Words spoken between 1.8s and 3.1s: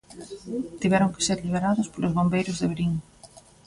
polos bombeiros de Verín.